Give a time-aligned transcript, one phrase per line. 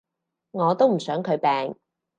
[0.49, 1.77] 我都唔想佢病